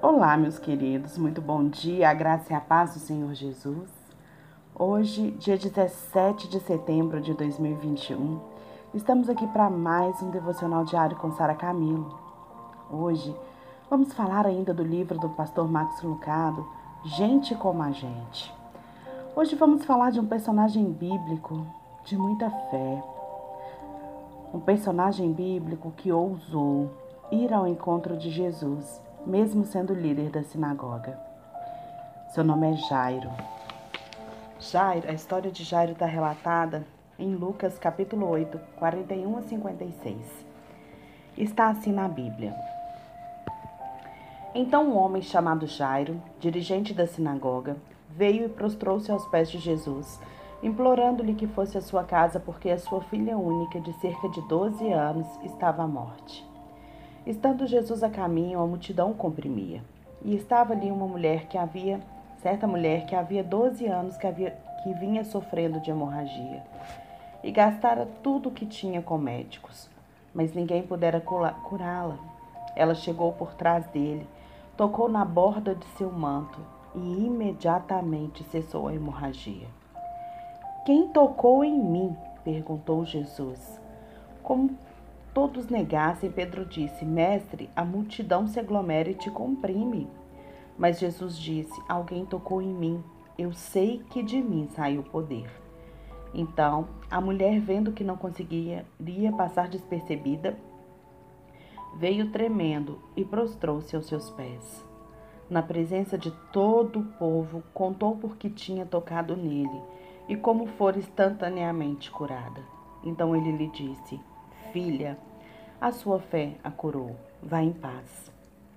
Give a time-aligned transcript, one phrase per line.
[0.00, 3.90] Olá, meus queridos, muito bom dia, a graça e a paz do Senhor Jesus.
[4.72, 8.38] Hoje, dia 17 de setembro de 2021,
[8.94, 12.16] estamos aqui para mais um devocional diário com Sara Camilo.
[12.88, 13.34] Hoje,
[13.90, 16.64] vamos falar ainda do livro do pastor Max Lucado,
[17.04, 18.54] Gente como a Gente.
[19.34, 21.66] Hoje vamos falar de um personagem bíblico
[22.04, 23.02] de muita fé.
[24.54, 26.88] Um personagem bíblico que ousou
[27.32, 31.18] ir ao encontro de Jesus mesmo sendo líder da sinagoga.
[32.30, 33.30] Seu nome é Jairo.
[34.58, 36.86] Jairo, a história de Jairo está relatada
[37.18, 40.16] em Lucas capítulo 8, 41 a 56.
[41.36, 42.54] Está assim na Bíblia.
[44.54, 47.76] Então um homem chamado Jairo, dirigente da sinagoga,
[48.08, 50.18] veio e prostrou-se aos pés de Jesus,
[50.62, 54.90] implorando-lhe que fosse à sua casa porque a sua filha única, de cerca de 12
[54.90, 56.47] anos, estava à morte.
[57.28, 59.84] Estando Jesus a caminho, a multidão comprimia.
[60.24, 62.00] E estava ali uma mulher que havia,
[62.38, 64.52] certa mulher que havia 12 anos que, havia,
[64.82, 66.62] que vinha sofrendo de hemorragia.
[67.44, 69.90] E gastara tudo o que tinha com médicos,
[70.32, 72.16] mas ninguém pudera curá-la.
[72.74, 74.26] Ela chegou por trás dele,
[74.74, 76.58] tocou na borda de seu manto
[76.94, 79.68] e imediatamente cessou a hemorragia.
[80.86, 82.16] Quem tocou em mim?
[82.42, 83.78] perguntou Jesus.
[84.42, 84.70] Como
[85.38, 90.08] todos negassem, Pedro disse: Mestre, a multidão se aglomera e te comprime.
[90.76, 93.04] Mas Jesus disse: Alguém tocou em mim.
[93.38, 95.48] Eu sei que de mim saiu o poder.
[96.34, 100.58] Então, a mulher, vendo que não conseguia iria passar despercebida,
[101.94, 104.84] veio tremendo e prostrou-se aos seus pés.
[105.48, 109.80] Na presença de todo o povo, contou por que tinha tocado nele
[110.28, 112.60] e como fora instantaneamente curada.
[113.04, 114.20] Então ele lhe disse:
[114.72, 115.16] Filha,
[115.80, 117.14] a sua fé a curou.
[117.42, 118.32] Vá em paz.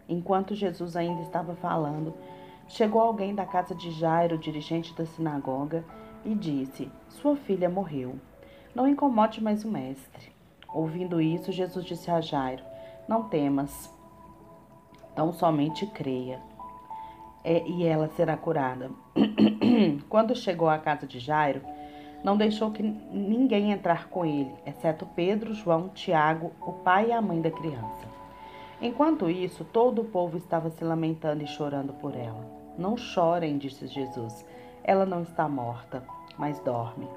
[0.08, 2.14] Enquanto Jesus ainda estava falando,
[2.68, 5.84] chegou alguém da casa de Jairo, dirigente da sinagoga,
[6.24, 8.16] e disse: Sua filha morreu.
[8.76, 10.32] Não incomode mais o mestre.
[10.74, 12.64] Ouvindo isso, Jesus disse a Jairo:
[13.08, 13.94] Não temas,
[15.16, 16.40] tão somente creia.
[17.44, 18.92] É, e ela será curada.
[20.08, 21.62] Quando chegou à casa de Jairo,
[22.24, 27.22] não deixou que ninguém entrar com ele, exceto Pedro, João, Tiago, o pai e a
[27.22, 28.08] mãe da criança.
[28.82, 32.44] Enquanto isso, todo o povo estava se lamentando e chorando por ela.
[32.78, 34.46] Não chorem, disse Jesus.
[34.84, 36.04] Ela não está morta,
[36.38, 37.08] mas dorme.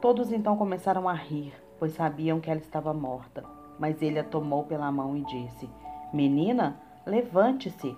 [0.00, 3.44] Todos então começaram a rir, pois sabiam que ela estava morta.
[3.78, 5.68] Mas ele a tomou pela mão e disse:
[6.12, 7.96] Menina, levante-se.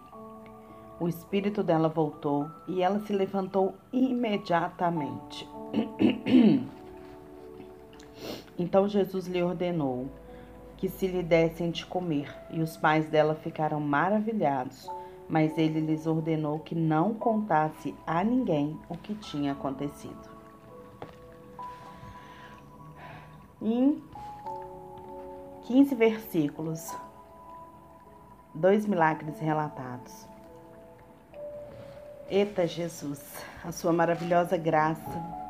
[1.00, 5.48] O espírito dela voltou e ela se levantou imediatamente.
[8.58, 10.08] Então Jesus lhe ordenou
[10.76, 14.88] que se lhe dessem de comer, e os pais dela ficaram maravilhados,
[15.28, 20.28] mas ele lhes ordenou que não contasse a ninguém o que tinha acontecido.
[23.60, 24.02] Em
[25.62, 26.92] 15 versículos,
[28.52, 30.26] dois milagres relatados.
[32.28, 35.41] Eita Jesus, a sua maravilhosa graça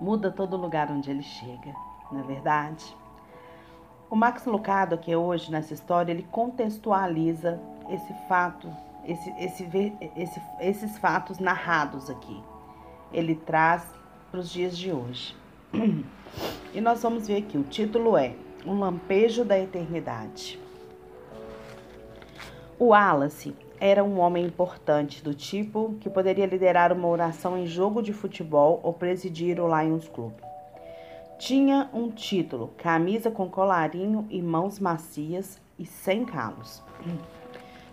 [0.00, 1.74] muda todo lugar onde ele chega,
[2.10, 2.96] não é verdade?
[4.08, 8.68] O Max Lucado, aqui hoje nessa história, ele contextualiza esse fato,
[9.04, 9.68] esse, esse,
[10.16, 12.42] esse, esses fatos narrados aqui.
[13.12, 13.84] Ele traz
[14.30, 15.36] para os dias de hoje.
[16.72, 20.56] E nós vamos ver aqui, o título é Um Lampejo da Eternidade.
[22.78, 28.02] O Wallace era um homem importante, do tipo que poderia liderar uma oração em jogo
[28.02, 30.34] de futebol ou presidir o Lions Club.
[31.38, 36.82] Tinha um título, camisa com colarinho e mãos macias e sem calos.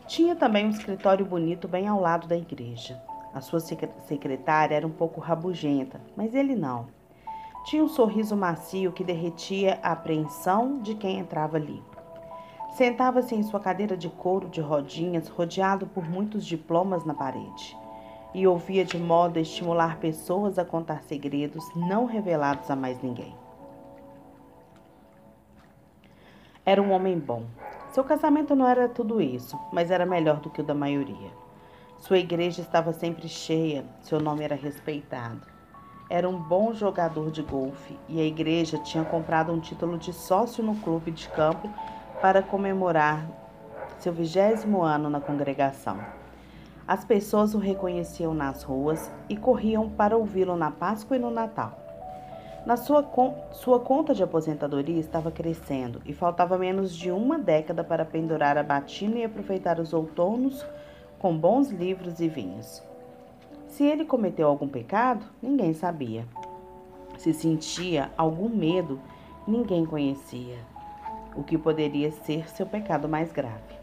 [0.06, 3.02] Tinha também um escritório bonito bem ao lado da igreja.
[3.34, 6.88] A sua secretária era um pouco rabugenta, mas ele não.
[7.66, 11.82] Tinha um sorriso macio que derretia a apreensão de quem entrava ali.
[12.72, 17.76] Sentava-se em sua cadeira de couro de rodinhas, rodeado por muitos diplomas na parede,
[18.34, 23.34] e ouvia de modo a estimular pessoas a contar segredos não revelados a mais ninguém.
[26.64, 27.46] Era um homem bom.
[27.94, 31.32] Seu casamento não era tudo isso, mas era melhor do que o da maioria.
[31.98, 35.42] Sua igreja estava sempre cheia, seu nome era respeitado.
[36.10, 40.64] Era um bom jogador de golfe e a igreja tinha comprado um título de sócio
[40.64, 41.70] no clube de campo
[42.22, 43.28] para comemorar
[44.00, 46.00] seu vigésimo ano na congregação.
[46.88, 51.78] As pessoas o reconheciam nas ruas e corriam para ouvi-lo na Páscoa e no Natal.
[52.66, 53.06] Na sua,
[53.52, 58.64] sua conta de aposentadoria estava crescendo e faltava menos de uma década para pendurar a
[58.64, 60.66] batina e aproveitar os outonos
[61.20, 62.84] com bons livros e vinhos.
[63.68, 66.26] Se ele cometeu algum pecado, ninguém sabia.
[67.18, 69.00] Se sentia algum medo,
[69.48, 70.77] ninguém conhecia
[71.38, 73.78] o que poderia ser seu pecado mais grave.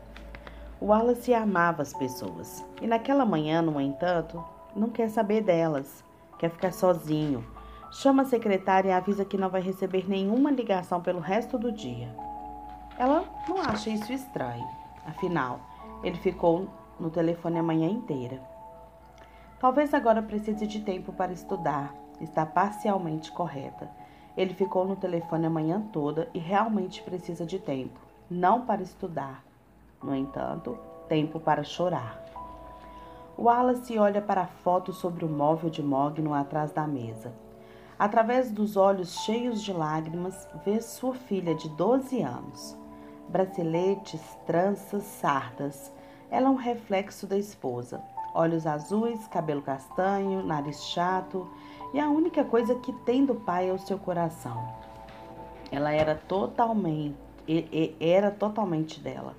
[0.82, 6.04] Wallace amava as pessoas e naquela manhã, no entanto, não quer saber delas,
[6.38, 7.46] quer ficar sozinho.
[7.92, 12.08] Chama a secretária e avisa que não vai receber nenhuma ligação pelo resto do dia.
[12.98, 14.66] Ela não acha isso estranho,
[15.06, 15.60] afinal,
[16.02, 16.68] ele ficou
[16.98, 18.40] no telefone a manhã inteira.
[19.60, 23.88] Talvez agora precise de tempo para estudar, está parcialmente correta.
[24.36, 29.44] Ele ficou no telefone a manhã toda e realmente precisa de tempo, não para estudar.
[30.02, 30.76] No entanto,
[31.08, 32.22] tempo para chorar.
[33.38, 37.32] Wallace olha para a foto sobre o móvel de mogno atrás da mesa.
[37.98, 42.76] Através dos olhos cheios de lágrimas, vê sua filha de 12 anos.
[43.28, 45.92] Braceletes, tranças, sardas.
[46.30, 48.02] Ela é um reflexo da esposa.
[48.34, 51.48] Olhos azuis, cabelo castanho, nariz chato
[51.94, 54.69] e a única coisa que tem do pai é o seu coração.
[55.70, 57.14] Ela era totalmente,
[58.00, 59.37] era totalmente dela,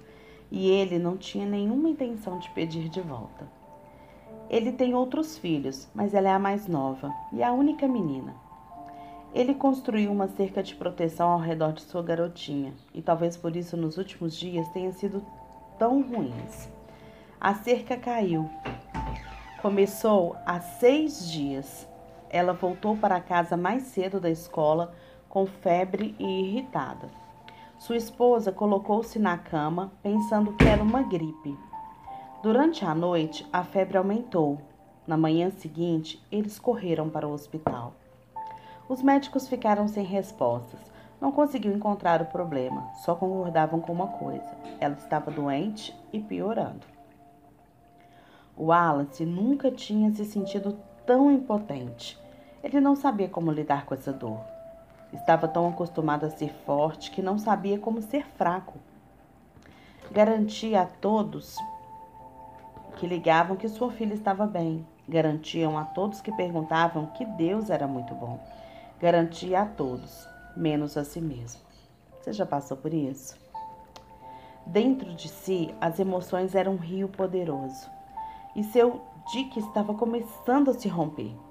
[0.50, 3.46] e ele não tinha nenhuma intenção de pedir de volta.
[4.50, 8.34] Ele tem outros filhos, mas ela é a mais nova e a única menina.
[9.34, 13.75] Ele construiu uma cerca de proteção ao redor de sua garotinha, e talvez por isso
[13.75, 15.22] nos últimos dias tenha sido
[15.78, 16.69] tão ruins.
[17.38, 18.50] A cerca caiu.
[19.62, 21.86] Começou há seis dias
[22.36, 24.94] ela voltou para casa mais cedo da escola
[25.30, 27.10] com febre e irritada.
[27.78, 31.58] Sua esposa colocou-se na cama, pensando que era uma gripe.
[32.44, 34.60] Durante a noite, a febre aumentou.
[35.08, 37.94] Na manhã seguinte, eles correram para o hospital.
[38.90, 40.80] Os médicos ficaram sem respostas.
[41.22, 46.86] Não conseguiam encontrar o problema, só concordavam com uma coisa: ela estava doente e piorando.
[48.58, 52.25] O Wallace nunca tinha se sentido tão impotente.
[52.65, 54.39] Ele não sabia como lidar com essa dor.
[55.13, 58.79] Estava tão acostumado a ser forte que não sabia como ser fraco.
[60.12, 61.57] Garantia a todos
[62.97, 64.83] que ligavam que sua filha estava bem.
[65.07, 68.39] Garantiam a todos que perguntavam que Deus era muito bom.
[69.00, 70.27] Garantia a todos,
[70.57, 71.62] menos a si mesmo.
[72.19, 73.38] Você já passou por isso?
[74.65, 77.88] Dentro de si, as emoções eram um rio poderoso.
[78.56, 79.01] E seu
[79.31, 81.44] dique estava começando a se romper.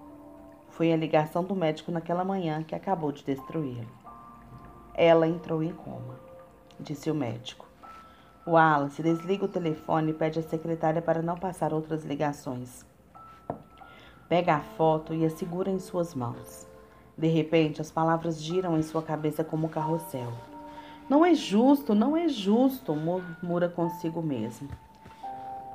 [0.74, 3.86] Foi a ligação do médico naquela manhã que acabou de destruí-lo.
[4.92, 6.18] Ela entrou em coma,
[6.80, 7.64] disse o médico.
[8.44, 12.84] Wallace desliga o telefone e pede à secretária para não passar outras ligações.
[14.28, 16.66] Pega a foto e a segura em suas mãos.
[17.16, 20.32] De repente, as palavras giram em sua cabeça como um carrossel.
[21.08, 24.68] Não é justo, não é justo, murmura consigo mesmo.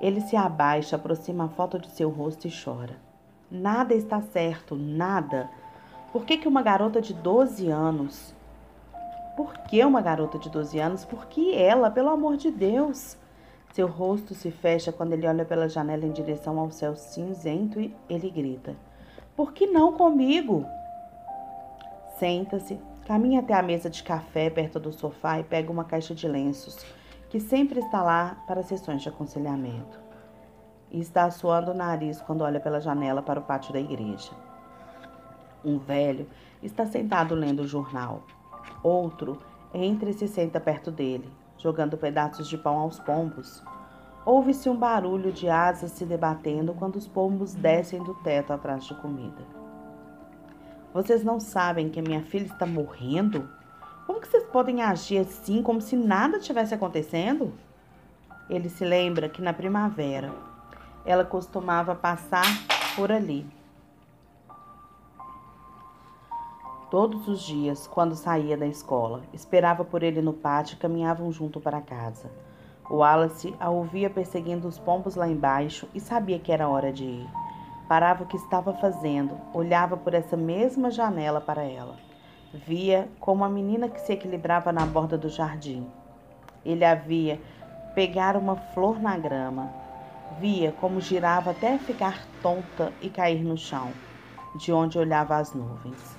[0.01, 3.07] Ele se abaixa, aproxima a foto de seu rosto e chora.
[3.51, 5.50] Nada está certo, nada.
[6.13, 8.36] Por que, que uma garota de 12 anos?
[9.36, 11.04] Por que uma garota de 12 anos?
[11.04, 13.18] Por que ela, pelo amor de Deus?
[13.74, 17.96] Seu rosto se fecha quando ele olha pela janela em direção ao céu cinzento e
[18.07, 18.75] ele grita:
[19.36, 20.63] Por que não comigo?
[22.19, 26.28] Senta-se, caminha até a mesa de café perto do sofá e pega uma caixa de
[26.28, 26.86] lenços,
[27.30, 30.09] que sempre está lá para sessões de aconselhamento
[30.91, 34.31] e está suando o nariz quando olha pela janela para o pátio da igreja.
[35.63, 36.27] Um velho
[36.63, 38.24] está sentado lendo o jornal.
[38.81, 39.39] Outro
[39.74, 43.63] entra e se senta perto dele, jogando pedaços de pão aos pombos.
[44.25, 48.93] Ouve-se um barulho de asas se debatendo quando os pombos descem do teto atrás de
[48.96, 49.41] comida.
[50.93, 53.50] Vocês não sabem que minha filha está morrendo?
[54.08, 57.53] Como que vocês podem agir assim, como se nada tivesse acontecendo?
[58.50, 60.34] Ele se lembra que na primavera
[61.06, 62.46] ela costumava passar
[62.96, 63.46] por ali.
[66.89, 71.62] Todos os dias, quando saía da escola, esperava por ele no pátio e caminhavam junto
[71.62, 72.32] para casa.
[72.89, 77.03] O Wallace a ouvia perseguindo os pombos lá embaixo e sabia que era hora de
[77.03, 77.29] ir.
[77.88, 81.96] Parava o que estava fazendo, olhava por essa mesma janela para ela.
[82.51, 85.88] Via como a menina que se equilibrava na borda do jardim.
[86.65, 87.39] Ele havia
[87.94, 89.72] pegar uma flor na grama,
[90.38, 93.91] Via como girava até ficar tonta e cair no chão,
[94.55, 96.17] de onde olhava as nuvens.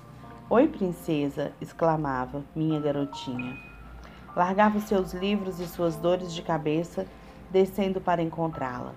[0.50, 1.52] Oi, princesa!
[1.60, 3.56] exclamava minha garotinha.
[4.34, 7.06] Largava seus livros e suas dores de cabeça,
[7.50, 8.94] descendo para encontrá-la.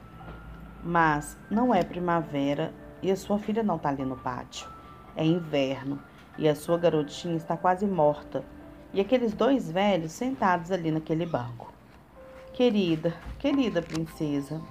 [0.83, 4.67] Mas não é primavera e a sua filha não está ali no pátio.
[5.15, 5.99] É inverno
[6.37, 8.43] e a sua garotinha está quase morta,
[8.93, 11.71] e aqueles dois velhos sentados ali naquele banco.
[12.53, 14.61] Querida, querida princesa.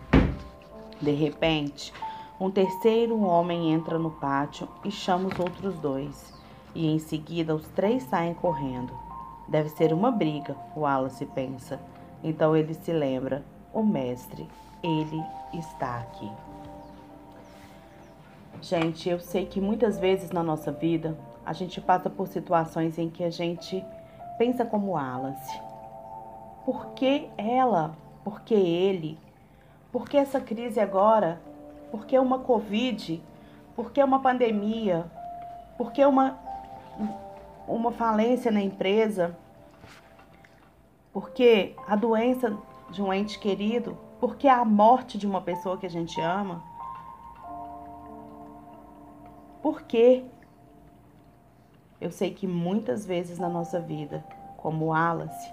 [1.02, 1.92] De repente,
[2.40, 6.32] um terceiro homem entra no pátio e chama os outros dois,
[6.75, 8.92] e em seguida os três saem correndo.
[9.49, 11.80] Deve ser uma briga, o Wallace pensa.
[12.23, 13.44] Então ele se lembra:
[13.75, 14.49] o mestre,
[14.80, 15.21] ele
[15.52, 16.30] está aqui.
[18.61, 23.11] Gente, eu sei que muitas vezes na nossa vida a gente passa por situações em
[23.11, 23.85] que a gente
[24.38, 25.61] pensa como Alice.
[26.64, 27.97] Por que ela?
[28.23, 29.18] Por que ele?
[29.92, 31.38] Por que essa crise agora?
[31.90, 33.22] Por que uma Covid?
[33.76, 35.04] Por que uma pandemia?
[35.76, 36.38] Por que uma,
[37.68, 39.37] uma falência na empresa?
[41.12, 42.56] Por que a doença
[42.90, 43.99] de um ente querido?
[44.18, 46.62] Por que a morte de uma pessoa que a gente ama?
[49.62, 50.25] Por quê?
[52.00, 54.25] Eu sei que muitas vezes na nossa vida,
[54.56, 55.52] como Wallace,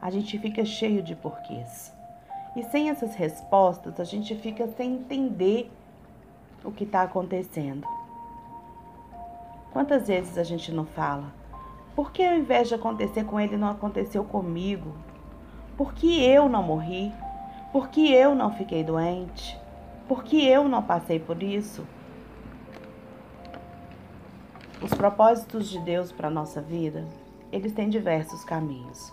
[0.00, 1.93] a gente fica cheio de porquês.
[2.56, 5.70] E sem essas respostas, a gente fica sem entender
[6.64, 7.86] o que está acontecendo.
[9.72, 11.32] Quantas vezes a gente não fala?
[11.96, 14.92] Por que ao invés de acontecer com ele não aconteceu comigo?
[15.76, 17.12] Por que eu não morri?
[17.72, 19.58] Por que eu não fiquei doente?
[20.06, 21.84] Por que eu não passei por isso?
[24.80, 27.04] Os propósitos de Deus para a nossa vida,
[27.50, 29.12] eles têm diversos caminhos.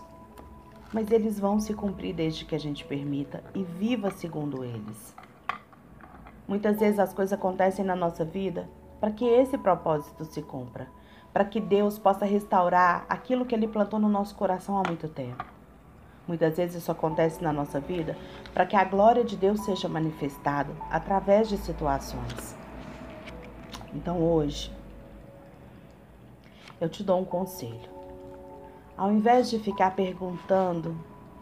[0.92, 5.14] Mas eles vão se cumprir desde que a gente permita e viva segundo eles.
[6.46, 8.68] Muitas vezes as coisas acontecem na nossa vida
[9.00, 10.86] para que esse propósito se cumpra,
[11.32, 15.44] para que Deus possa restaurar aquilo que Ele plantou no nosso coração há muito tempo.
[16.28, 18.16] Muitas vezes isso acontece na nossa vida
[18.52, 22.56] para que a glória de Deus seja manifestada através de situações.
[23.94, 24.72] Então hoje,
[26.80, 27.91] eu te dou um conselho.
[28.96, 30.94] Ao invés de ficar perguntando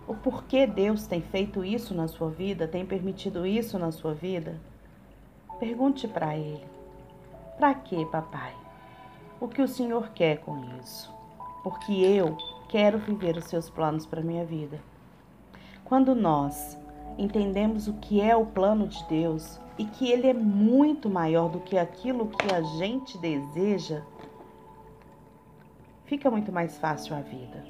[0.06, 4.60] o porquê Deus tem feito isso na sua vida, tem permitido isso na sua vida,
[5.58, 6.64] pergunte para Ele:
[7.58, 8.54] Para quê, papai?
[9.40, 11.12] O que o Senhor quer com isso?
[11.62, 12.36] Porque eu
[12.68, 14.80] quero viver os seus planos para minha vida.
[15.84, 16.78] Quando nós
[17.18, 21.60] entendemos o que é o plano de Deus e que ele é muito maior do
[21.60, 24.02] que aquilo que a gente deseja,
[26.10, 27.64] fica muito mais fácil a vida.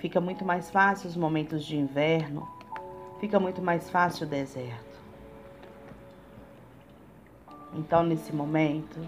[0.00, 2.44] Fica muito mais fácil os momentos de inverno,
[3.20, 5.00] fica muito mais fácil o deserto.
[7.72, 8.98] Então, nesse momento,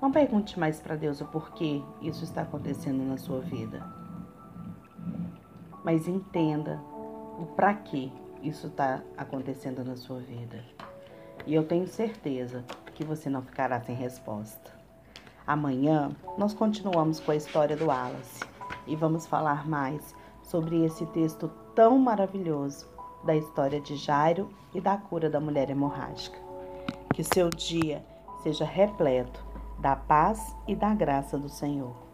[0.00, 3.82] não pergunte mais para Deus o porquê isso está acontecendo na sua vida.
[5.82, 6.78] Mas entenda
[7.38, 10.62] o para que isso está acontecendo na sua vida.
[11.46, 12.62] E eu tenho certeza
[12.94, 14.79] que você não ficará sem resposta.
[15.50, 18.44] Amanhã nós continuamos com a história do Wallace
[18.86, 20.14] e vamos falar mais
[20.44, 22.88] sobre esse texto tão maravilhoso
[23.24, 26.38] da história de Jairo e da cura da mulher hemorrágica.
[27.12, 28.00] Que seu dia
[28.44, 29.44] seja repleto
[29.80, 32.09] da paz e da graça do Senhor.